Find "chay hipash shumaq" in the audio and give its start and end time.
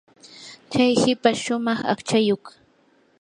0.71-1.79